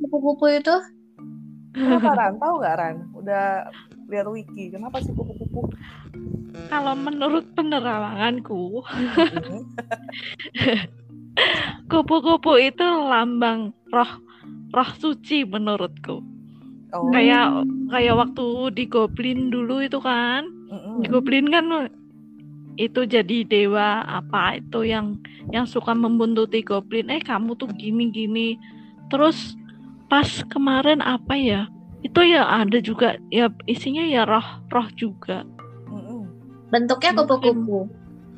[0.00, 0.76] kupu-kupu itu?
[1.74, 2.34] Kenapa Ran?
[2.38, 2.96] Tahu nggak Ran?
[3.12, 3.44] Udah
[4.08, 4.70] lihat wiki.
[4.72, 5.74] Kenapa sih kupu-kupu?
[6.70, 9.62] Kalau menurut penerawanganku, Hmm.
[11.90, 14.12] kupu-kupu itu lambang roh
[14.70, 16.22] roh suci menurutku.
[16.94, 17.10] Oh.
[17.10, 18.46] Kayak kayak waktu
[18.78, 20.46] di Goblin dulu itu kan.
[20.70, 21.02] Mm-mm.
[21.02, 21.90] Di Goblin kan
[22.74, 25.18] itu jadi dewa apa itu yang
[25.54, 28.58] yang suka membuntuti goblin eh kamu tuh gini gini
[29.14, 29.54] terus
[30.14, 31.66] pas kemarin apa ya?
[32.06, 35.42] Itu ya ada juga ya isinya ya roh roh juga.
[36.70, 37.78] Bentuknya kupu-kupu.
[37.82, 37.86] Oh,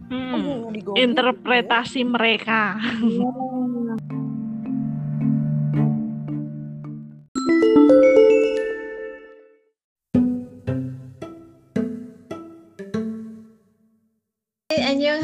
[0.06, 2.78] Hmm, yang di Goblin interpretasi mereka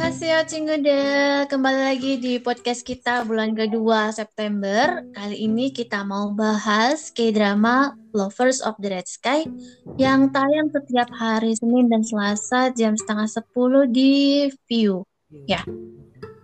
[0.03, 1.03] Annyeonghaseyo Cinggude
[1.47, 4.99] Kembali lagi di podcast kita bulan kedua September.
[5.15, 9.47] Kali ini kita mau bahas K-drama Lovers of the Red Sky
[9.95, 13.47] Yang tayang setiap hari Senin dan Selasa jam setengah 10
[13.95, 14.13] di
[14.67, 15.07] View.
[15.47, 15.63] Ya.
[15.63, 15.71] Ya.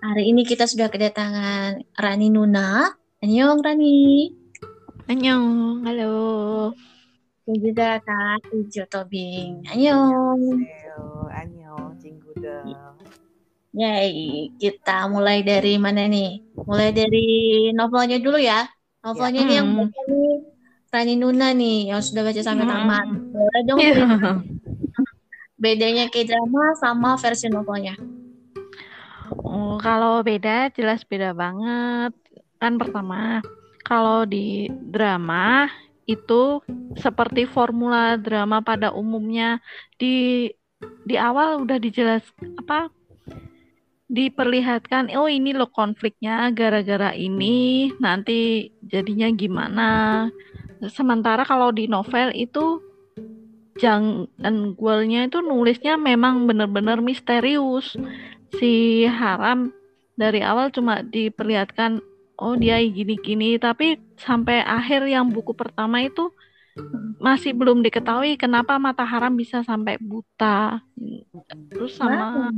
[0.06, 2.94] Hari ini kita sudah kedatangan Rani Nuna.
[3.18, 4.38] Annyeong Rani.
[5.10, 5.82] Annyeong.
[5.82, 6.14] Halo.
[7.42, 9.66] Dan juga Kak Ijo Tobing.
[9.66, 10.62] Annyeong.
[10.62, 12.62] Annyeong, annyeong, cinggude.
[13.76, 16.40] Yay, kita mulai dari mana nih?
[16.64, 17.26] Mulai dari
[17.76, 18.64] novelnya dulu ya.
[19.04, 19.78] Novelnya nih yang Hmm.
[19.84, 20.32] baca nih
[20.88, 22.72] Rani Nuna nih, yang sudah baca sampai Hmm.
[22.72, 23.06] tamat.
[23.28, 23.94] Boleh dong Iya.
[25.58, 27.92] bedanya K-drama sama versi novelnya.
[29.44, 32.16] Oh, kalau beda jelas beda banget.
[32.56, 33.44] Kan pertama,
[33.84, 35.68] kalau di drama
[36.08, 36.64] itu
[36.96, 39.60] seperti formula drama pada umumnya
[40.00, 40.48] di
[41.04, 42.24] di awal udah dijelas
[42.56, 42.88] apa
[44.08, 49.90] diperlihatkan oh ini loh konfliknya gara-gara ini nanti jadinya gimana.
[50.88, 52.80] Sementara kalau di novel itu
[53.78, 57.94] Jang dan Gwalnya itu nulisnya memang benar-benar misterius.
[58.58, 59.70] Si Haram
[60.18, 62.02] dari awal cuma diperlihatkan
[62.40, 66.32] oh dia gini-gini tapi sampai akhir yang buku pertama itu
[67.18, 70.80] masih belum diketahui kenapa mata Haram bisa sampai buta.
[71.70, 72.50] Terus sama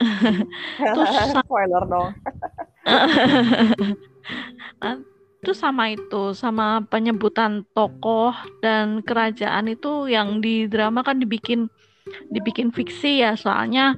[0.00, 1.08] terus
[1.44, 2.10] Spoiler dong.
[5.44, 11.70] terus sama itu sama penyebutan tokoh dan kerajaan itu yang di drama kan dibikin
[12.30, 13.94] dibikin fiksi ya soalnya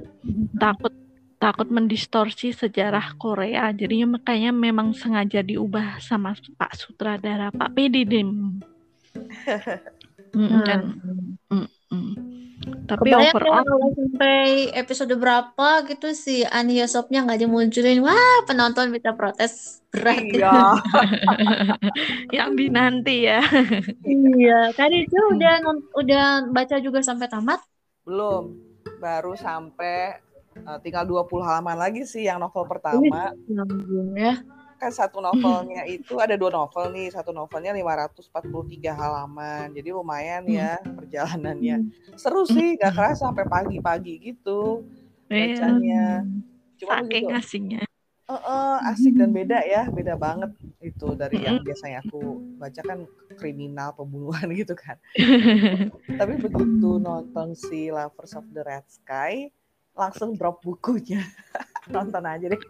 [0.61, 0.93] takut
[1.41, 8.61] takut mendistorsi sejarah Korea jadinya makanya memang sengaja diubah sama Pak Sutradara Pak PD Dim
[10.37, 10.81] Mm, dan
[11.49, 11.69] mm.
[12.89, 18.89] Tapi Kebayang overall kalau sampai episode berapa gitu si An Hyosopnya nggak dimunculin, wah penonton
[18.89, 20.25] bisa protes berat.
[20.25, 20.57] Iya.
[22.37, 23.41] yang dinanti ya
[24.05, 25.55] Iya, tadi itu udah
[25.97, 27.61] udah baca juga sampai tamat.
[28.09, 28.57] Belum.
[28.99, 30.17] Baru sampai
[30.57, 33.37] eh, tinggal 20 halaman lagi sih yang novel pertama.
[33.47, 34.41] Nyambung ya.
[34.79, 37.11] Kan satu novelnya itu ada dua novel nih.
[37.11, 39.75] Satu novelnya 543 halaman.
[39.75, 41.91] Jadi lumayan ya perjalanannya.
[42.15, 44.87] Seru sih, gak kerasa sampai pagi-pagi gitu
[45.29, 46.07] Iya, bacanya.
[46.81, 47.37] Cuma saking begitu.
[47.37, 47.83] asingnya
[48.29, 50.53] Eh, eh, asik dan beda ya, beda banget
[50.85, 53.09] itu dari yang biasanya aku baca kan
[53.41, 55.01] kriminal pembunuhan gitu kan.
[56.05, 59.49] Tapi begitu nonton si Lovers of the Red Sky,
[59.97, 61.25] langsung drop bukunya.
[61.89, 62.59] nonton aja deh,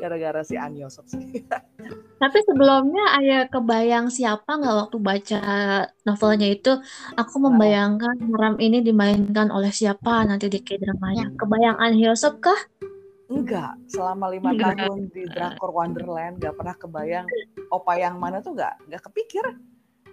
[0.00, 1.42] gara-gara si An Yosop sih.
[2.20, 5.42] Tapi sebelumnya ayah kebayang siapa nggak waktu baca
[6.06, 6.72] novelnya itu?
[7.18, 11.34] Aku membayangkan Haram ini dimainkan oleh siapa nanti di K-dramanya.
[11.34, 12.60] Kebayang An Hyosop kah?
[13.32, 14.76] Enggak, selama lima Enggak.
[14.76, 17.26] tahun di Drakor Wonderland gak pernah kebayang
[17.72, 19.56] opa yang mana tuh gak, nggak kepikir.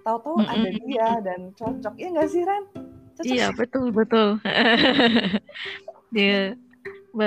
[0.07, 1.99] Tahu-tahu ada dia dan cocok.
[1.99, 2.88] Iya nggak sih Ren?
[3.19, 3.57] Cocok Iya sih.
[3.59, 4.27] betul betul.
[6.15, 6.55] dia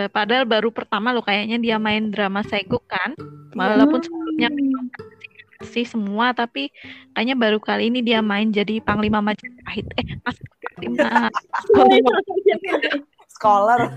[0.09, 3.13] padahal baru pertama loh kayaknya dia main drama Seguk kan.
[3.53, 4.49] Walaupun sebelumnya
[5.69, 6.73] sih semua tapi
[7.13, 9.85] kayaknya baru kali ini dia main jadi Panglima Majapahit.
[10.01, 10.41] Eh Mas
[10.81, 11.13] Panglima.
[13.37, 13.93] Scholar.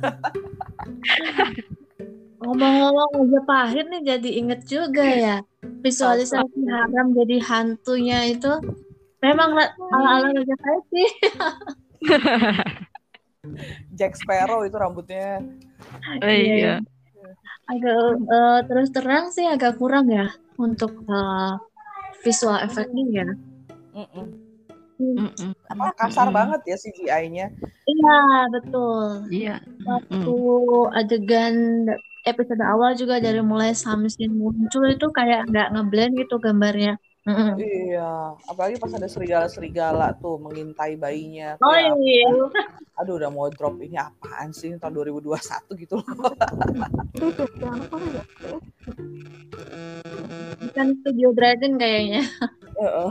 [2.43, 5.37] Ngomong-ngomong Majapahit nih jadi inget juga ya.
[5.63, 8.51] Visualisasi Haram jadi hantunya itu
[9.23, 11.07] memang la- ala-ala Majapahit sih.
[13.97, 15.41] Jack Sparrow itu rambutnya.
[16.21, 16.81] Oh, iya.
[17.65, 21.53] Agak eh, terus terang sih agak kurang ya untuk eh,
[22.25, 23.27] visual efeknya ya.
[23.95, 24.27] Mm-mm.
[24.95, 25.51] Mm-mm.
[25.69, 26.37] Apa kasar Mm-mm.
[26.37, 27.47] banget ya CGI-nya.
[27.85, 28.19] Iya,
[28.49, 29.05] betul.
[29.29, 29.55] Iya.
[29.85, 30.35] Waktu
[30.97, 31.55] adegan
[32.25, 36.97] episode awal juga dari mulai Samsin muncul itu kayak nggak ngeblend gitu gambarnya.
[37.25, 41.57] Iya, apalagi pas ada serigala-serigala tuh mengintai bayinya.
[41.57, 42.29] Oh Kayak, iya.
[43.01, 45.33] aduh udah mau drop ini apaan sih tahun 2021
[45.81, 46.05] gitu loh.
[50.61, 52.21] Bukan Studio Dragon kayaknya.
[52.77, 53.09] Heeh.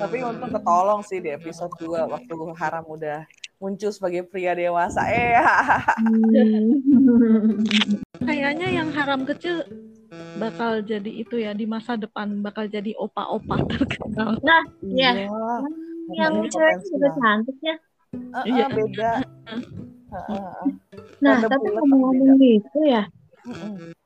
[0.00, 3.28] Tapi untung ketolong sih di episode 2 waktu Haram udah
[3.60, 5.04] muncul sebagai pria dewasa.
[5.12, 5.36] Eh,
[8.26, 9.64] Kayaknya yang haram kecil
[10.36, 14.36] bakal jadi itu ya di masa depan bakal jadi opa-opa terkenal.
[14.84, 15.28] Iya.
[16.12, 17.76] Yang Namanya cewek juga cantik ya.
[18.14, 18.66] Heeh, Iya.
[18.70, 19.10] beda.
[19.50, 20.64] Heeh.
[21.16, 23.02] Nah, Rada tapi bulat tapi ngomong gitu ya.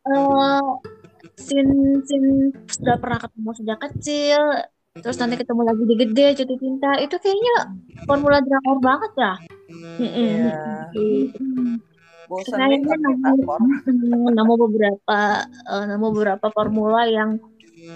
[0.01, 0.65] Eh
[1.37, 1.69] sin
[2.07, 2.25] sin
[2.71, 4.41] sudah pernah ketemu sejak kecil,
[5.01, 7.57] terus nanti ketemu lagi di gede jatuh cinta, itu kayaknya
[8.09, 9.33] formula drakor banget ya.
[10.01, 10.57] Iya.
[12.31, 12.79] Bosan nih
[13.91, 15.19] nemu, nemu beberapa
[15.67, 17.43] eh, nemu beberapa formula yang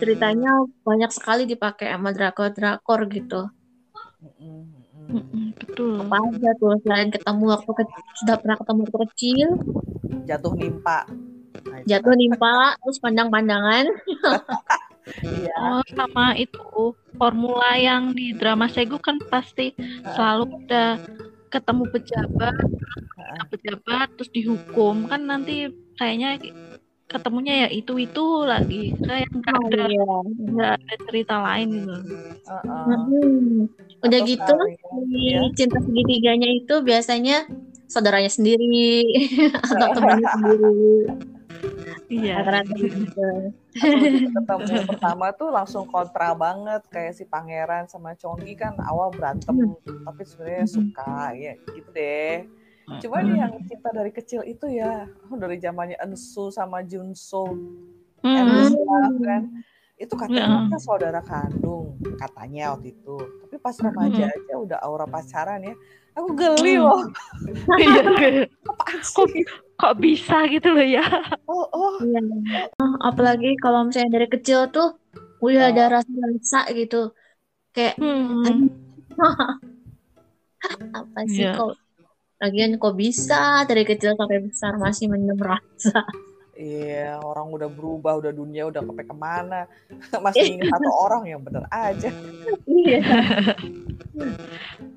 [0.03, 3.47] ceritanya banyak sekali dipakai sama drakor-drakor gitu.
[5.55, 6.03] Betul.
[6.03, 9.49] Apa aja tuh selain ketemu waktu ke- sudah pernah ketemu waktu kecil,
[10.25, 10.99] Jatuh nimpa.
[11.85, 13.87] Jatuh nimpa, terus pandang-pandangan.
[15.21, 15.53] Iya.
[15.61, 19.77] Oh, sama itu formula yang di drama Segu kan pasti
[20.17, 20.97] selalu ada
[21.55, 22.67] ketemu pejabat,
[23.19, 23.41] Heeh.
[23.53, 26.43] pejabat terus dihukum kan nanti kayaknya
[27.07, 30.67] ketemunya ya itu itu lagi kayak nggak Oh ada iya.
[30.75, 31.95] ada cerita lain gitu.
[32.51, 32.85] Heeh.
[32.91, 33.71] Mm-mm.
[34.05, 34.53] Udah Atau gitu,
[35.25, 35.41] ya.
[35.57, 37.47] cinta segitiganya itu biasanya
[37.89, 39.07] saudaranya sendiri
[39.71, 40.73] atau temannya sendiri.
[42.15, 42.63] Iya.
[42.71, 43.29] Gitu.
[44.31, 50.23] Ketemu pertama tuh langsung kontra banget kayak si pangeran sama Chonggi kan awal berantem tapi
[50.23, 52.47] sebenarnya suka ya gitu deh.
[53.03, 57.51] Cuma nih yang cinta dari kecil itu ya oh, dari zamannya Ensu sama Junso
[58.25, 58.41] Hmm.
[58.41, 59.43] endless love kan
[60.01, 60.49] itu katanya Ya.
[60.49, 65.77] mereka saudara kandung katanya waktu itu tapi pas remaja aja udah aura pacaran ya
[66.17, 66.89] aku geli Hmm.
[66.89, 67.05] loh
[67.85, 68.01] Iya.
[68.73, 69.45] apaan kok sih
[69.75, 71.05] kok bisa gitu loh ya?
[71.51, 72.21] oh oh Iya.
[72.81, 74.97] Oh, apalagi kalau misalnya dari kecil tuh
[75.45, 75.71] udah Oh.
[75.71, 77.13] ada rasa-rasa gitu.
[77.75, 78.71] Kayak Hmm.
[80.95, 81.59] apa sih Iya.
[81.59, 81.75] kok
[82.43, 86.03] lagian kok bisa dari kecil sampai besar masih mendem rasa.
[86.55, 89.61] Iya, orang udah berubah, udah dunia udah sampai ke mana.
[90.25, 92.09] Masih ingat satu orang yang bener aja.
[92.65, 93.01] Iya.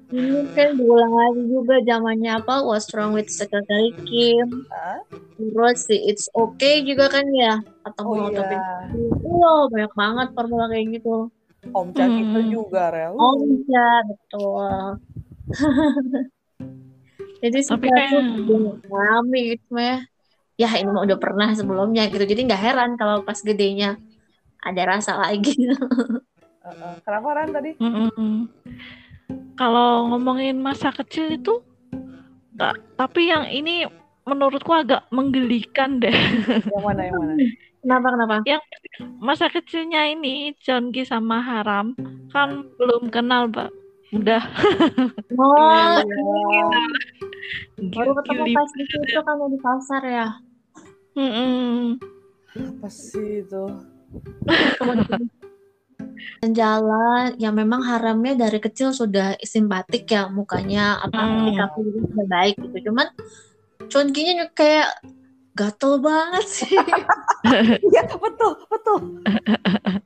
[0.07, 5.03] Ini kan diulang lagi juga zamannya apa What's Wrong with Secretary Kim Hah?
[5.35, 8.87] Terus si It's Okay juga kan ya Atau Oh mau topik iya,
[9.19, 11.27] Wow banyak banget formula kayak gitu
[11.67, 12.51] Om Chan itu Hmm.
[12.53, 13.19] juga, Rel.
[13.19, 14.71] Oh iya betul
[17.37, 19.97] Jadi Tapi tuh kayak- ngalami gitu ya
[20.57, 23.95] Ya ini mah udah pernah sebelumnya gitu Jadi nggak heran kalau pas gedenya
[24.57, 25.53] ada rasa lagi
[26.67, 26.93] Heeh.
[27.05, 27.71] Kenapa Ran tadi?
[27.79, 28.51] Mm-mm.
[29.55, 31.63] Kalau ngomongin masa kecil itu,
[32.53, 33.87] nggak- tapi yang ini
[34.27, 36.11] menurutku agak menggelikan deh.
[36.75, 37.33] Yang mana yang mana?
[37.79, 38.33] Kenapa kenapa?
[39.23, 41.95] Masa kecilnya ini Jonggi sama Haram
[42.35, 43.69] kan belum kenal, Mbak.
[44.11, 44.43] Udah
[45.39, 46.67] Oh Iya.
[47.95, 50.27] baru ketemu pas di situ kan di pasar ya
[51.17, 51.97] Mm-mm.
[52.53, 53.65] Apa sih itu?
[56.41, 61.49] Jalan yang memang haramnya dari kecil sudah simpatik ya mukanya apa Hmm.
[61.49, 63.07] sikapnya juga sudah baik gitu cuman
[63.87, 64.89] Chonkinya kayak
[65.53, 66.77] gatel banget sih
[67.89, 68.99] Iya, betul, betul.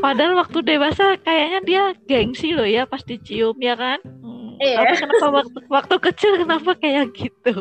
[0.00, 4.00] Padahal waktu dewasa kayaknya dia gengsi loh ya pas dicium ya kan.
[4.04, 4.76] Hmm, Iya.
[4.86, 7.52] Tapi kenapa waktu waktu kecil kenapa kayak gitu?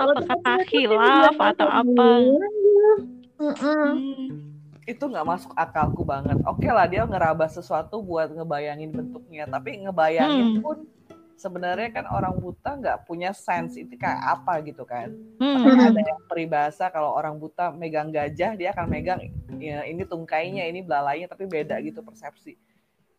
[0.00, 2.08] Apa kata khilaf atau apa?
[3.36, 3.54] Mm-mm.
[3.56, 4.26] Hmm.
[4.86, 6.38] Itu nggak masuk akalku banget.
[6.46, 9.44] Oke lah, dia ngeraba sesuatu buat ngebayangin bentuknya.
[9.50, 10.62] Tapi ngebayangin Hmm.
[10.62, 10.78] pun
[11.36, 15.12] sebenarnya kan orang buta nggak punya sense itu kayak apa gitu kan.
[15.36, 15.68] Hmm.
[15.68, 19.20] Ada yang peribahasa kalau orang buta megang gajah dia akan megang
[19.60, 22.56] ya, ini tungkainya ini belalainya tapi beda gitu persepsi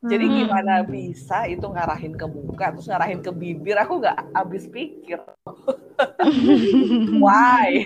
[0.06, 0.38] jadi Hmm.
[0.46, 5.20] gimana bisa itu ngarahin ke muka terus ngarahin ke bibir aku nggak habis pikir
[7.24, 7.86] why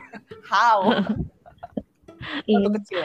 [0.49, 0.91] how
[2.47, 2.67] Iya.
[2.75, 3.03] kecil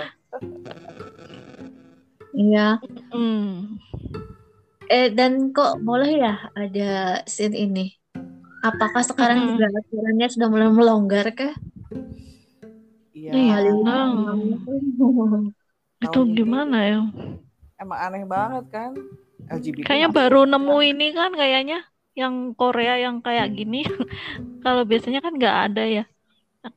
[2.33, 2.79] Iya.
[3.13, 3.79] Hmm.
[4.95, 6.83] Eh dan kok boleh ya ada
[7.33, 7.81] scene ini?
[8.69, 9.49] Apakah sekarang Mm-mm.
[9.49, 11.53] juga aturannya sudah mulai melonggar kah?
[13.17, 13.57] iya Iya.
[13.65, 14.67] Hmm.
[16.05, 16.99] Itu gimana ya?
[17.83, 18.91] Emang aneh banget kan
[19.53, 21.79] LGBT Kayaknya baru nemu ini kan kayaknya.
[22.17, 23.85] yang Korea yang kayak gini.
[24.65, 26.05] Kalau biasanya kan nggak ada ya.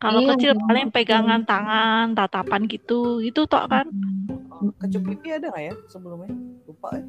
[0.04, 3.86] Kalau Iya, kecil paling pegangan tangan, tatapan gitu, itu tok kan.
[4.52, 6.30] Oh, kecup pipi ada nggak ya sebelumnya?
[6.68, 7.04] Lupa ya.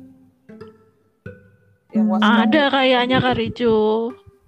[1.91, 2.23] Yang Hmm.
[2.23, 3.75] Ada kayaknya Kak Rijo.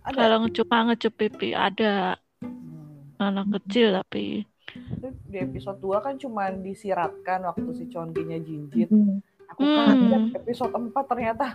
[0.06, 0.14] ada.
[0.14, 3.18] Kalau cuma ngecup pipi ada Hmm.
[3.18, 8.88] anak kecil tapi Itu di episode 2 kan cuma disiratkan waktu si Chonginya jinjit.
[8.88, 9.20] Hmm.
[9.52, 9.76] Aku Hmm.
[9.76, 11.46] kaget episode 4 ternyata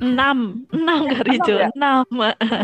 [0.00, 1.68] enam, enam Kak Rijo, ya?
[1.76, 2.04] enam.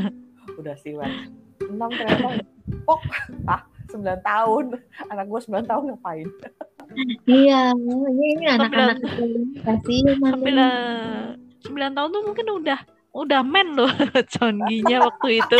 [0.60, 1.12] udah sih Wan.
[1.60, 2.40] 6 ternyata
[2.84, 3.00] pok
[3.44, 3.60] ah
[3.92, 4.64] 9 tahun.
[5.08, 6.28] Anak gue 9 tahun ngapain?
[7.26, 8.96] Iya, ini, ini anak-anak
[9.60, 10.16] kasihan.
[10.22, 10.72] Sembilan,
[11.60, 12.80] sembilan tahun tuh mungkin udah
[13.12, 13.88] udah men loh
[14.32, 15.58] Chonginya waktu itu.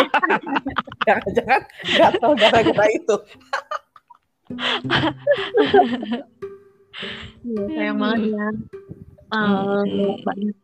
[1.06, 1.60] Jangan-jangan
[1.96, 3.16] gatel gara-gara itu.
[7.44, 8.48] Iya, sayang banget ya.
[9.26, 9.84] Hmm.
[10.22, 10.56] banyak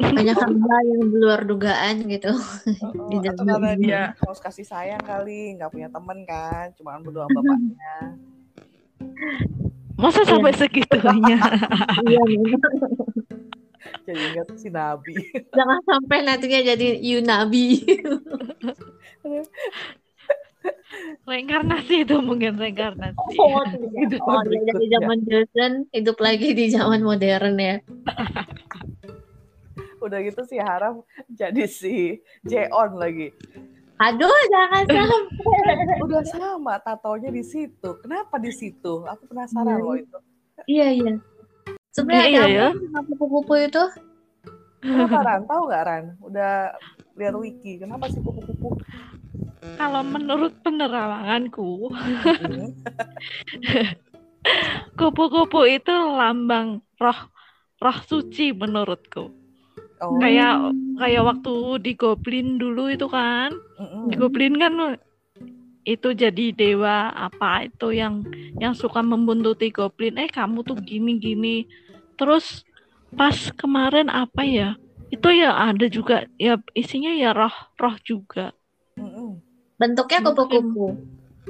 [0.00, 2.32] banyak hal yang di luar dugaan gitu.
[2.34, 7.30] Oh, Di atau karena dia harus kasih sayang kali, nggak punya temen kan, cuma berdua
[7.30, 7.96] bapaknya.
[10.00, 11.38] Masa sampai segitunya?
[12.10, 12.22] Iya.
[14.04, 15.14] Jadi ingat si Nabi.
[15.54, 17.84] Jangan sampai nantinya jadi Yunabi.
[21.24, 23.16] Reinkarnasi itu mungkin reinkarnasi.
[23.36, 23.90] Oh, tidak.
[23.98, 24.88] Hidup Oh, dia dari berikutnya.
[24.94, 27.76] zaman Joseon hidup lagi di zaman modern ya.
[30.00, 33.32] Udah gitu si Haram jadi si Jeon lagi.
[33.96, 35.96] Aduh, jangan sampai.
[35.98, 37.96] Udah sama tatonya di situ.
[37.98, 39.00] Kenapa di situ?
[39.02, 39.80] Aku penasaran Iya.
[39.80, 40.18] loh itu.
[40.66, 41.12] Iya, iya.
[41.88, 42.66] Sebenarnya Iya, ada ya.
[42.68, 43.84] apa sih kupu-kupu itu?
[44.78, 45.40] Kenapa Ran?
[45.46, 46.04] Tahu nggak Ran?
[46.20, 46.52] Udah
[47.14, 47.72] lihat wiki.
[47.78, 48.76] Kenapa sih kupu-kupu?
[49.74, 51.90] Kalau menurut penerawanganku,
[54.98, 57.20] kupu-kupu itu lambang roh
[57.80, 59.32] roh suci menurutku.
[60.04, 64.12] Oh, Kayak kayak waktu di Goblin dulu itu kan, mm-mm.
[64.12, 65.00] di Goblin kan
[65.84, 68.24] itu jadi dewa apa itu yang
[68.56, 70.16] yang suka membuntuti Goblin.
[70.16, 71.68] Eh kamu tuh gini-gini.
[72.16, 72.64] Terus
[73.12, 74.68] pas kemarin apa ya?
[75.12, 78.56] Itu ya ada juga ya isinya ya roh-roh juga.
[79.74, 80.86] Bentuknya kupu-kupu.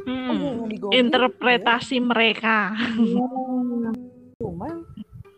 [0.05, 0.69] Hmm.
[0.91, 2.75] Interpretasi mereka.
[3.21, 3.93] Oh.
[4.41, 4.85] Cuman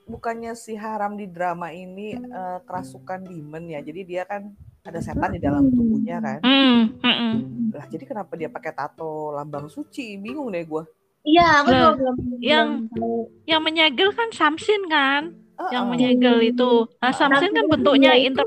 [0.06, 3.82] bukannya si Haram di drama ini eh, kerasukan demon ya.
[3.84, 4.54] Jadi dia kan
[4.86, 6.40] ada setan di dalam tubuhnya kan.
[6.40, 7.32] Hmm, hmm.
[7.74, 10.16] Lah jadi kenapa dia pakai tato lambang suci?
[10.16, 10.84] Bingung deh gue.
[11.26, 13.26] Iya, aku juga belum yang- belum.
[13.50, 15.34] Yang menyegel kan Samsin kan?
[15.74, 15.90] Yang Uh-uh.
[15.90, 16.70] menyegel itu.
[17.02, 18.46] Nah, Samsin kan bentuknya inter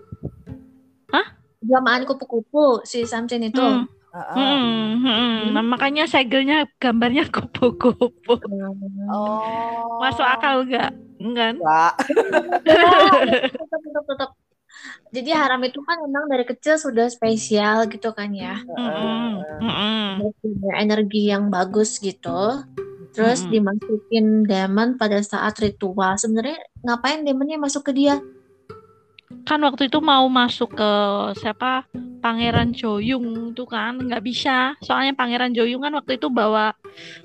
[1.60, 3.60] Jelmaan kupu-kupu si Samson itu.
[3.60, 4.34] Hmm, Uh-uh.
[4.34, 5.34] hmm, hmm.
[5.54, 8.42] Nah, makanya segelnya gambarnya kupu-kupu.
[9.10, 10.02] Oh.
[10.02, 10.92] Masuk akal nggak?
[11.22, 11.50] Enggak.
[11.62, 11.94] Enggak.
[13.54, 14.30] tetap, tetap, tetap.
[15.10, 18.62] Jadi haram itu kan memang dari kecil sudah spesial gitu kan ya.
[18.66, 20.30] Hmm, hmm.
[20.42, 22.66] Punya energi yang bagus gitu.
[23.10, 23.54] Terus Mm-mm.
[23.54, 26.14] dimasukin demon pada saat ritual.
[26.18, 28.22] Sebenarnya ngapain demonnya masuk ke dia?
[29.50, 30.92] Kan waktu itu mau masuk ke
[31.42, 31.90] siapa?
[32.22, 34.78] Pangeran Joyung itu kan nggak bisa.
[34.86, 36.70] Soalnya Pangeran Joyung kan waktu itu bawa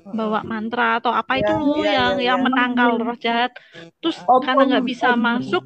[0.09, 2.45] bawa mantra atau apa itu Iya, loh iya, yang iya, yang iya.
[2.49, 3.53] menangkal roh jahat.
[4.01, 5.21] Terus Om, karena nggak bisa om.
[5.21, 5.63] masuk,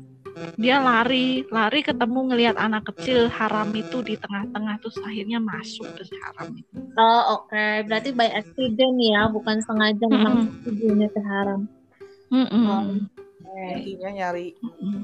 [0.59, 6.03] dia lari, lari ketemu ngelihat anak kecil haram itu di tengah-tengah terus akhirnya masuk ke
[6.11, 6.75] haram itu.
[6.99, 11.61] Oh oke, berarti by accident ya, bukan sengaja memang tujuannya ke haram.
[13.59, 13.75] Mm-mm.
[13.83, 14.47] Intinya nyari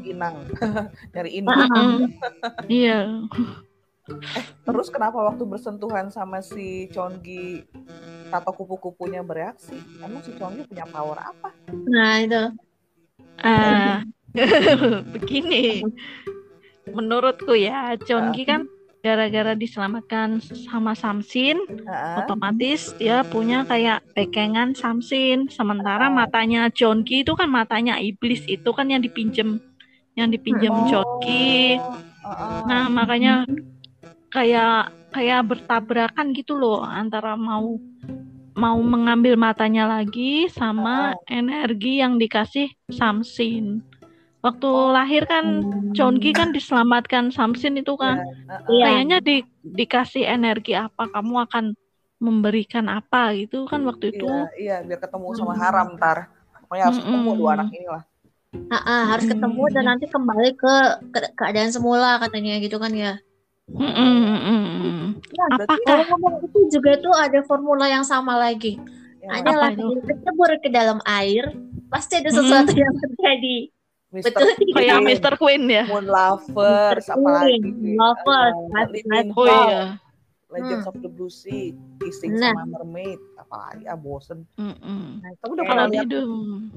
[0.07, 0.35] inang.
[1.13, 1.69] nyari inang.
[2.65, 3.25] Iya.
[4.65, 7.61] Terus kenapa waktu bersentuhan sama si Chongi
[8.29, 9.77] tato kupu-kupunya bereaksi?
[10.01, 11.49] Emang si Chongi punya power apa?
[11.85, 12.43] Nah itu.
[13.41, 14.01] Ah,
[15.13, 15.85] begini.
[16.89, 18.65] Menurutku ya, Chongi kan
[19.05, 22.15] gara-gara diselamatkan sama Samsin, Heeh.
[22.17, 25.45] otomatis dia punya kayak pegangan Samsin.
[25.53, 29.61] Sementara matanya Chongi itu kan matanya iblis itu kan yang dipinjem
[30.17, 30.85] yang dipinjem Oh.
[30.89, 31.77] Chongi.
[31.77, 32.59] Heeh.
[32.65, 33.45] Nah, makanya
[34.33, 37.77] kayak kayak bertabrakan gitu loh antara mau
[38.57, 43.85] mau mengambil matanya lagi sama energi yang dikasih Samsin.
[44.45, 45.45] Waktu lahir kan
[45.97, 48.21] Chongi kan diselamatkan Samsin itu kan.
[48.21, 48.61] Heeh.
[48.69, 48.85] Iya.
[48.85, 49.35] Kayaknya di,
[49.65, 51.65] dikasih energi apa kamu akan
[52.21, 54.29] memberikan apa gitu kan waktu itu.
[54.29, 56.29] Iya, iya, biar ketemu sama Haram ntar.
[56.65, 57.09] Pokoknya harus Mm-mm.
[57.09, 58.03] ketemu dua anak inilah.
[58.71, 60.75] Ah, ah, harus ketemu dan nanti kembali ke,
[61.11, 63.19] ke keadaan semula katanya gitu kan ya.
[63.65, 64.97] Mm-mm, mm-mm.
[65.35, 68.77] Nah, Berarti kalau ngomong itu juga tuh ada formula yang sama lagi.
[69.25, 70.05] yang Ada Apa lagi itu?
[70.05, 71.49] kecebur ke dalam air,
[71.89, 73.73] pasti ada sesuatu yang terjadi.
[74.15, 74.31] Mr.
[74.31, 74.47] Betul.
[74.71, 75.33] Kayak Queen, Mr.
[75.35, 75.83] Queen ya.
[75.85, 77.13] Moon Lovers, Mr.
[77.13, 79.27] apalagi Queen, Lovers, uh, Living.
[79.33, 79.99] Oh iya.
[80.47, 81.69] Legends of the Blue Sea,
[81.99, 82.55] Kissing Nah.
[82.55, 84.47] sama Mermaid, apalagi ah bosen.
[84.55, 85.19] Mm-mm.
[85.19, 86.07] Nah, kamu udah pernah lihat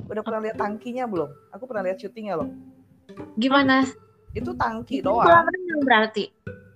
[0.04, 1.30] udah pernah lihat tangkinya belum?
[1.54, 2.50] Aku pernah lihat syutingnya loh.
[3.36, 3.86] Gimana?
[4.30, 6.24] Itu tangki Itu doang, kolam renang berarti.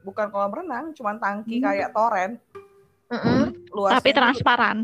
[0.00, 1.64] bukan kolam renang, cuman tangki Hmm.
[1.64, 2.30] kayak toren.
[3.08, 3.42] Mm-mm.
[3.68, 4.76] Luasnya Tapi transparan.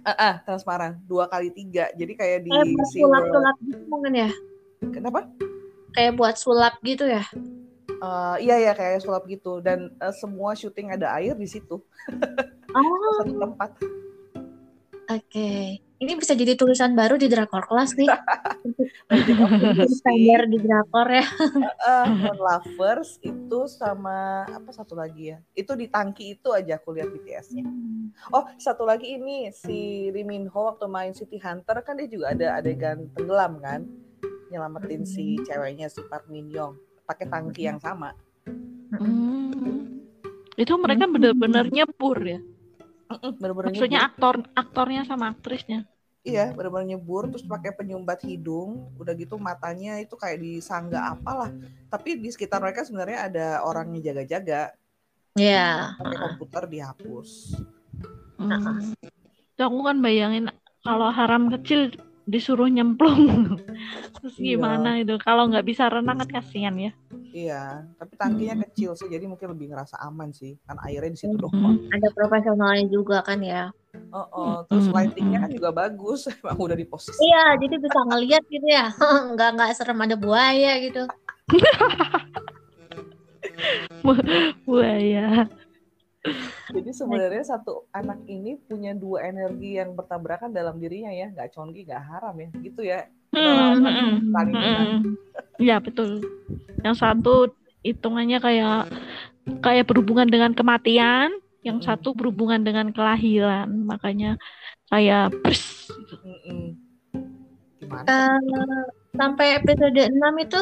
[0.00, 1.88] Ah, ah, transparan, dua kali tiga.
[1.90, 2.92] Jadi kayak di SeaWorld.
[2.92, 4.30] sulap-sulap gitu mungkin ya.
[4.92, 5.28] Kenapa?
[5.94, 7.22] Kayak buat sulap gitu ya.
[8.04, 11.80] Eh, iya ya kayak sulap gitu dan eh, semua syuting ada air di situ
[12.74, 13.70] Oh, satu tempat.
[15.06, 15.50] oke.
[15.78, 18.10] Ini bisa jadi tulisan baru di drakor kelas nih.
[20.02, 21.22] Standar di drakor ya.
[21.62, 25.38] eh, Moon Lovers itu sama apa satu lagi ya?
[25.54, 27.62] Itu di tangki itu aja aku lihat BTS-nya.
[28.34, 32.34] Oh satu lagi ini si Lee Min Ho waktu main City Hunter kan dia juga
[32.34, 33.86] ada adegan tenggelam kan,
[34.54, 38.14] nyelamatin si ceweknya si Park Min Young pakai tangki yang sama.
[38.94, 39.98] Hmm.
[40.54, 41.14] Itu mereka Hmm.
[41.18, 42.38] benar-benar nyebur ya.
[43.36, 44.14] Bener-bener Maksudnya nyebur.
[44.14, 45.82] aktor aktornya sama aktrisnya.
[46.24, 51.52] Iya, benar-benar nyebur terus pakai penyumbat hidung, udah gitu matanya itu kayak disangga apalah.
[51.92, 54.72] Tapi di sekitar mereka sebenarnya ada orang yang jaga-jaga,
[55.36, 55.92] Ya.
[56.00, 57.60] pakai komputer dihapus.
[58.40, 58.94] Hmm.
[59.52, 60.48] Tuh, Aku kan bayangin
[60.80, 61.92] kalau haram kecil
[62.24, 63.60] disuruh nyemplung.
[64.16, 64.56] Terus Iya.
[64.56, 65.14] gimana itu?
[65.20, 66.92] Kalau nggak bisa renang kan kasihan ya.
[67.34, 68.64] Iya, tapi tangkinya Hmm.
[68.70, 71.52] kecil sih, jadi mungkin lebih ngerasa aman sih, kan airnya di situ doang.
[71.82, 71.90] Hmm.
[71.92, 73.74] Ada profesionalnya juga kan ya.
[74.10, 74.54] Oh, oh.
[74.66, 75.46] terus Hmm, lightingnya hmm.
[75.46, 77.18] kan juga bagus, emang udah di posisi.
[77.18, 78.86] Iya, jadi bisa ngeliat gitu ya.
[79.34, 81.04] Nggak nggak serem ada buaya gitu.
[84.64, 85.46] Buaya.
[86.72, 91.84] Jadi sebenarnya satu anak ini punya dua energi yang bertabrakan dalam dirinya ya, nggak conggi,
[91.84, 93.00] nggak haram ya, gitu ya.
[93.36, 93.84] Hmm, hmm,
[94.24, 94.98] hmm, hmm.
[95.60, 96.24] Ya betul.
[96.80, 97.52] Yang satu
[97.84, 98.88] hitungannya kayak
[99.60, 101.84] kayak berhubungan dengan kematian, yang Mm.
[101.84, 103.68] satu berhubungan dengan kelahiran.
[103.84, 104.40] Makanya
[104.88, 105.92] kayak pers.
[106.24, 106.76] Mm-mm.
[107.80, 108.04] Gimana?
[108.08, 108.84] Eh,
[109.16, 110.60] sampai episode 6 itu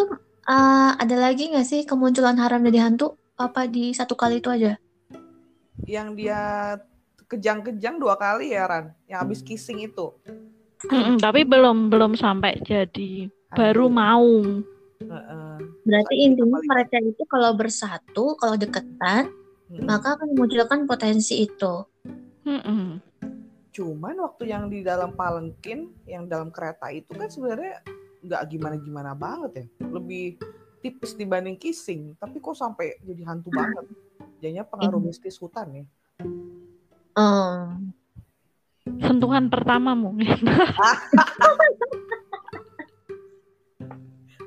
[0.51, 3.15] eh, ada lagi nggak sih kemunculan haram dari hantu?
[3.39, 4.79] Apa di satu kali itu aja?
[5.87, 6.41] Yang dia
[7.27, 10.13] kejang-kejang dua kali ya Ran, yang habis kissing itu.
[10.91, 13.95] Mm-mm, tapi belum belum sampai jadi baru Aduh.
[13.95, 14.31] mau.
[15.03, 15.57] Heeh.
[15.83, 19.31] Berarti Lagi intinya mereka itu kalau bersatu, kalau deketan,
[19.71, 19.87] Mm-mm.
[19.87, 21.75] maka akan memunculkan potensi itu.
[22.47, 22.99] Mm-mm.
[23.73, 27.81] Cuman waktu yang di dalam palengkin, yang dalam kereta itu kan sebenarnya
[28.23, 29.67] nggak gimana-gimana banget ya.
[29.89, 30.37] Lebih
[30.83, 33.87] tipis dibanding kissing, tapi kok sampai jadi hantu banget.
[34.39, 35.07] Jadinya pengaruh Iya.
[35.07, 35.85] mistis hutan ya.
[37.13, 37.93] Em,
[38.83, 40.27] Sentuhan pertama mungkin.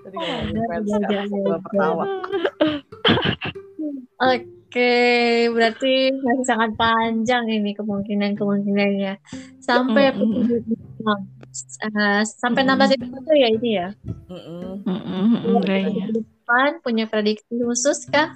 [0.06, 0.16] Tadi
[1.64, 2.04] pertama.
[4.16, 4.94] Oke,
[5.52, 9.14] berarti masih sangat panjang ini kemungkinan-kemungkinannya.
[9.60, 10.62] Sampai episode
[11.00, 11.20] enam.
[11.80, 12.80] Eh, sampai Mm-mm.
[12.84, 13.88] 16 episode ya ini ya.
[14.28, 14.84] Mm-mm.
[14.84, 16.06] Mm-mm, kayaknya.
[16.12, 18.36] Episode depan punya prediksi khusus kah?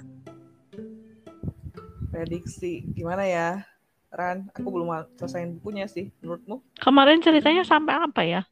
[2.10, 3.62] Prediksi gimana ya?
[4.10, 6.10] Ran, aku belum selesaiin bukunya sih.
[6.18, 6.58] Menurutmu?
[6.82, 8.42] Kemarin ceritanya sampai apa ya?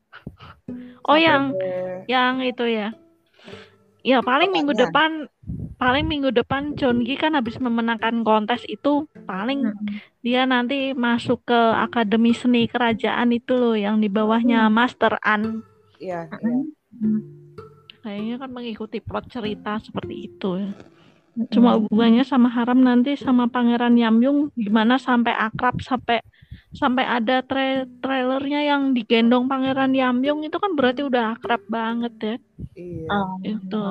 [1.03, 2.95] Oh Sampai yang ke- yang itu ya.
[4.07, 4.87] Ya paling minggu Pokoknya.
[4.87, 5.11] depan
[5.79, 9.99] paling minggu depan John Gi kan habis memenangkan kontes itu paling Mm-mm.
[10.23, 15.67] dia nanti masuk ke Akademi Seni Kerajaan itu loh yang di bawahnya Master An.
[15.99, 16.55] Iya, iya.
[17.03, 17.19] Mm-mm.
[17.99, 20.53] Kayaknya kan mengikuti plot cerita seperti itu.
[21.39, 21.47] Ya.
[21.55, 26.19] Cuma hubungannya sama Haram nanti sama Pangeran Yamyung gimana sampai akrab sampai
[26.69, 32.37] sampai ada tra- trailernya yang digendong Pangeran Yamyung itu kan berarti udah akrab banget ya.
[32.75, 33.09] Iya.
[33.09, 33.39] Oh.
[33.41, 33.83] Itu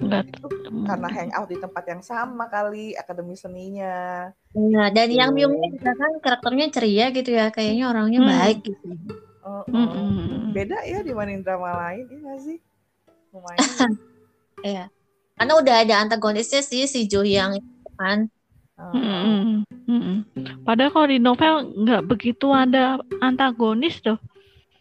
[0.00, 0.48] enggak Itu
[0.88, 4.30] karena hangout di tempat yang sama kali akademi seninya.
[4.50, 5.46] Iya, dan yang Gitu.
[5.46, 8.30] Myung juga kan karakternya ceria gitu ya, kayaknya orangnya Hmm.
[8.32, 8.86] baik gitu.
[9.46, 9.64] Oh, oh.
[9.68, 10.50] Mm-mm.
[10.50, 12.58] Beda ya dibanding drama lain, nggak sih?
[13.30, 13.58] Lumayan.
[14.60, 14.92] Iya.
[15.40, 18.28] Karena udah ada antagonisnya sih si Jo yang itu kan.
[18.76, 19.64] Oh, Mm-mm.
[19.88, 20.18] Mm-mm.
[20.68, 24.20] Padahal kalau di novel nggak begitu ada antagonis tuh,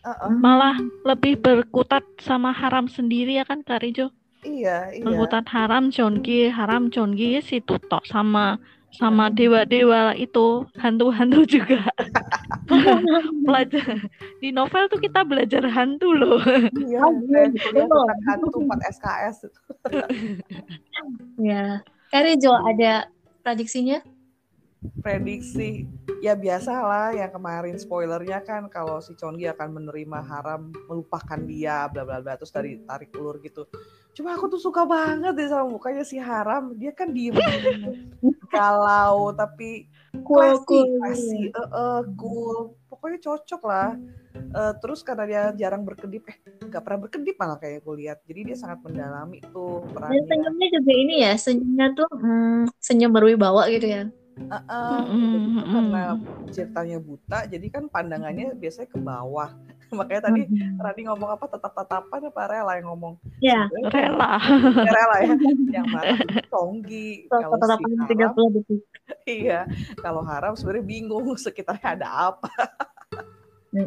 [0.04, 0.28] oh.
[0.28, 0.76] malah
[1.08, 4.12] lebih berkutat sama Haram sendiri ya kan Karijo?
[4.44, 5.04] Iya, iya.
[5.04, 8.60] Berkutat Haram Chongi, Haram Chongi si Tutok sama
[8.96, 11.86] sama dewa-dewa itu hantu-hantu juga.
[13.46, 13.86] belajar
[14.42, 16.42] di novel tuh kita belajar hantu loh.
[16.78, 17.70] Iya, Oh, kayak gitu.
[17.70, 19.38] kuliah tentang hantu 4 SKS.
[21.38, 21.82] Ya.
[22.10, 23.10] Kari Jo ada
[23.46, 24.02] prediksinya?
[25.04, 25.84] Prediksi
[26.24, 32.08] ya biasalah yang kemarin spoilernya kan kalau si Chongi akan menerima haram melupakan dia bla
[32.08, 33.68] bla bla terus dari tarik ulur gitu
[34.16, 36.76] cuma aku tuh suka banget deh sama mukanya si haram.
[36.76, 37.36] Dia kan diem
[38.54, 40.86] galau tapi Cool, classy, cool.
[40.98, 42.58] classy, eh, eh, cool.
[42.90, 43.94] Pokoknya cocok lah.
[44.34, 48.18] Eh, terus karena dia jarang berkedip eh nggak pernah berkedip malah kayak gue lihat.
[48.26, 53.12] Jadi dia sangat mendalami tuh Dan perannya senyumnya juga ini ya, senyumnya tuh hmm, senyum
[53.14, 54.04] berwibawa gitu ya.
[54.40, 55.68] Mm-mm, jadi tuh mm-mm.
[55.68, 56.04] karena
[56.48, 59.52] ceritanya buta jadi kan pandangannya biasanya ke bawah
[59.98, 60.42] makanya tadi.
[60.78, 63.14] Rani ngomong apa tetap tatapan apa rela yang ngomong.
[63.42, 64.38] Ya, Rela.
[64.88, 65.34] ya rela ya.
[65.80, 66.14] Yang mana
[66.50, 67.26] Tonggi.
[67.30, 68.82] Kalau si tatapan haram 30 detik.
[69.26, 69.60] iya.
[69.98, 72.52] Kalau haram sebenarnya bingung sekitarnya ada apa.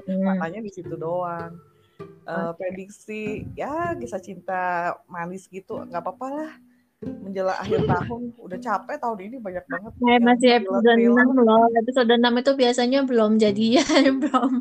[0.07, 1.59] Makanya di situ doang.
[2.03, 6.53] Eh, prediksi ya kisah cinta manis gitu nggak apa-apa lah.
[7.03, 11.27] Menjelang akhir tahun udah capek tahun ini banyak banget Saya masih episode thriller-thriller.
[11.35, 11.67] 6 loh.
[11.83, 14.53] Episode 6 itu biasanya belum jadian, belum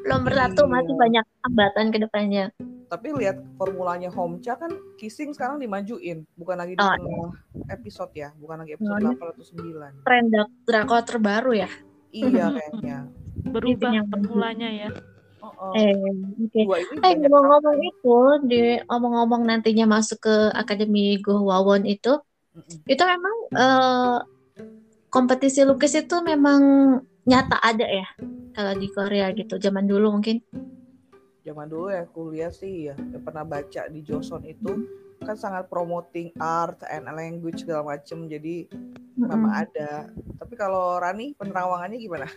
[0.00, 0.70] belum bersatu, Iya.
[0.70, 2.46] masih banyak hambatan ke depannya.
[2.88, 7.36] tapi lihat formulanya Homcha kan kissing sekarang dimajuin bukan lagi di Oh, tengah
[7.68, 10.24] episode ya bukan lagi episode Oh, 8 atau 9 Tren
[10.64, 11.68] drakor terbaru ya.
[12.08, 13.04] iya kayaknya
[13.44, 14.88] Berubah yang formulanya ya.
[15.44, 15.72] oh, oh.
[15.76, 16.64] Eh, ini
[16.98, 18.16] Eh ngomong-ngomong itu,
[18.48, 22.16] di ngomong-ngomong nantinya masuk ke Akademi Go Wawon itu,
[22.56, 22.88] Mm-mm.
[22.88, 24.18] itu memang eh,
[25.08, 26.60] kompetisi lukis itu memang
[27.24, 28.08] nyata ada ya
[28.58, 29.54] kalau di Korea gitu.
[29.62, 30.42] Zaman dulu mungkin.
[31.48, 34.84] zaman dulu ya kuliah sih ya yang pernah baca di Joseon itu
[35.24, 38.68] kan sangat promoting art and language segala macem jadi
[39.16, 39.62] memang Mm-mm.
[39.64, 42.28] ada tapi kalau Rani penerawangannya gimana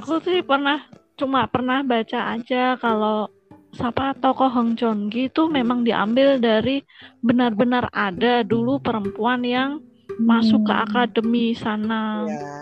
[0.00, 0.88] Aku sih pernah
[1.20, 3.28] cuma pernah baca aja kalau
[3.76, 6.80] siapa tokoh Hong Joong Gi itu memang diambil dari
[7.20, 9.84] benar-benar ada dulu perempuan yang
[10.18, 10.84] masuk ke Hmm.
[10.84, 12.26] akademi sana.
[12.26, 12.54] ya.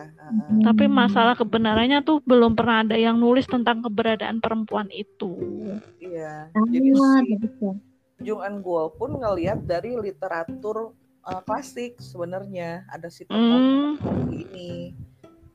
[0.63, 5.33] Tapi masalah kebenarannya tuh belum pernah ada yang nulis tentang keberadaan perempuan itu.
[5.97, 7.75] iya Ah, jadi si bagus ya.
[8.27, 14.97] Jung Eun Gul pun ngelihat dari literatur uh, klasik sebenarnya ada si tokoh Hmm, ini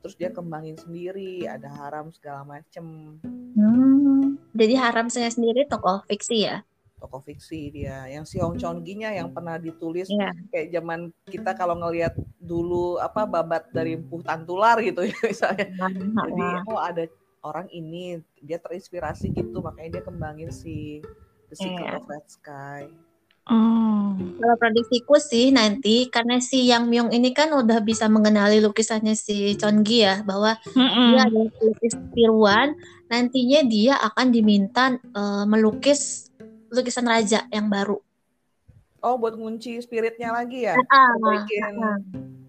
[0.01, 3.17] terus dia kembangin sendiri ada haram segala macem
[3.51, 4.39] Hmm.
[4.55, 6.63] Jadi haram saya sendiri tokoh fiksi ya.
[7.01, 10.37] Tokoh fiksi dia yang si Hong Chong Gi-nya yang pernah ditulis Iya.
[10.53, 15.65] kayak zaman kita kalau ngelihat dulu apa babat dari empuh tantular gitu ya misalnya
[15.97, 17.09] jadi oh ada
[17.41, 21.01] orang ini dia terinspirasi gitu makanya dia kembangin si
[21.49, 21.97] The Secret Iya.
[21.97, 22.81] of Red Sky
[23.49, 29.17] oh, Kalau prediksiku sih nanti karena si Yang Myung ini kan udah bisa mengenali lukisannya
[29.17, 31.07] si Chongi ya bahwa Mm-mm.
[31.17, 32.77] dia adalah pelukis tiruan
[33.09, 36.30] nantinya dia akan diminta eh, melukis
[36.71, 37.99] lukisan raja yang baru.
[39.01, 41.97] oh buat ngunci spiritnya lagi ya Ah, bikin ah.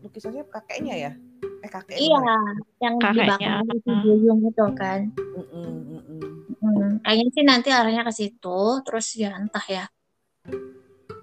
[0.04, 1.12] lukisannya kakeknya ya
[1.62, 2.20] eh kakeknya Iya,
[2.82, 3.24] yang di Kakeknya.
[3.24, 5.00] belakang itu Boyong itu kan.
[6.62, 9.84] Hmm, kayaknya sih nanti arahnya ke situ, terus ya entah ya.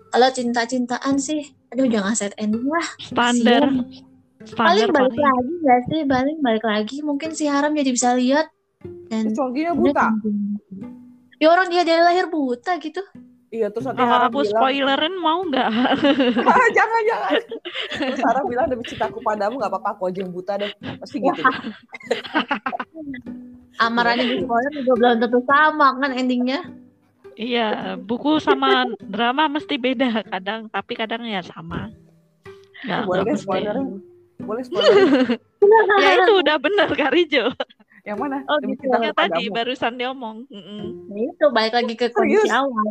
[0.09, 2.87] Kalau cinta-cintaan sih, aduh jangan set ending lah.
[2.99, 3.69] standar
[4.49, 5.19] Paling balik paling.
[5.21, 6.01] lagi nggak sih?
[6.03, 8.47] Paling balik lagi, mungkin si Haram jadi bisa lihat
[9.07, 10.07] dan udah buta.
[11.39, 12.99] Ya orang dia dari lahir buta gitu.
[13.49, 15.69] iya terus nanti Kalau Hara aku bilang spoilerin mau nggak?
[16.45, 17.31] ah, jangan jangan
[17.97, 20.69] terus Hara bilang demi cintaku padamu nggak apa-apa aku aja yang buta deh
[21.01, 21.41] pasti gitu.
[23.81, 26.59] Amarannya di spoiler juga belum tentu sama kan endingnya.
[27.39, 31.87] Iya, buku sama drama mesti beda kadang, tapi kadang ya sama.
[32.83, 34.03] Nggak, boleh spoilerin
[34.43, 35.39] boleh spoiler
[35.99, 37.51] Ya itu udah bener Kak Rijo.
[38.03, 38.87] Yang mana Oh, demi gitu.
[38.87, 40.37] Yang tadi padamu barusan dia omong.
[40.47, 40.83] Mm-mm.
[41.05, 42.51] Nah, itu balik lagi ke kondisi Serius?
[42.51, 42.89] awal.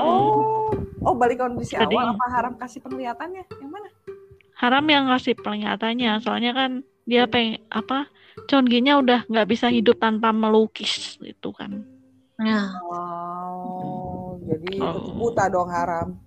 [0.00, 0.72] Oh
[1.02, 1.92] oh balik kondisi Tadi.
[1.92, 3.88] awal apa haram kasih penglihatannya yang mana
[4.54, 6.70] Haram yang ngasih penglihatannya, soalnya kan
[7.04, 8.10] dia pengen apa?
[8.44, 11.78] Chonginya udah nggak bisa hidup tanpa melukis itu kan.
[12.36, 15.14] Nah, oh jadi Oh.
[15.14, 16.18] buta dong haram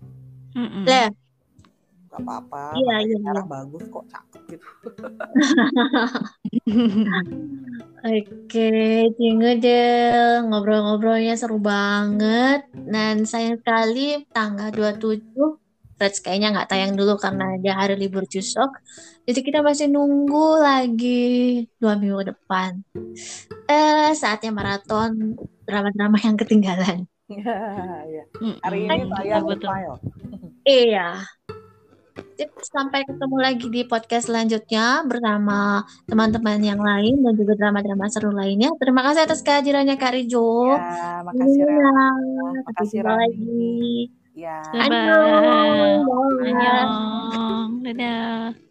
[0.54, 0.84] Mm-mm.
[0.84, 1.12] deh.
[2.08, 4.68] nggak apa-apa Iya, iya, sekarang bagus kok cakep gitu
[8.02, 8.70] Oke,
[9.14, 10.50] Cingedel.
[10.50, 12.66] Ngobrol-ngobrolnya seru banget.
[12.74, 15.62] Dan sayang sekali tanggal 27
[16.02, 18.74] Reds kayaknya nggak tayang dulu karena dia hari libur Chuseok.
[19.30, 22.82] Jadi kita masih nunggu lagi dua minggu depan.
[23.70, 25.38] Eh, saatnya maraton
[25.70, 27.06] drama-drama yang ketinggalan.
[27.32, 27.56] Iya,
[28.12, 28.24] iya.
[28.60, 29.72] Hari ini tayang betul.
[30.68, 31.24] Iya.
[32.38, 38.32] Sip, sampai ketemu lagi di podcast selanjutnya bersama teman-teman yang lain dan juga drama-drama seru
[38.32, 38.72] lainnya.
[38.82, 40.74] Terima kasih atas kehadirannya Kak Rijo.
[40.74, 43.22] ya makasih sampai makasih jumpa Rani.
[43.22, 43.72] lagi.
[44.34, 44.86] ya Bye-bye.
[44.88, 46.02] Annyeong.
[46.40, 46.50] Bye.
[46.50, 47.70] Annyeong.
[47.86, 48.71] Dadah.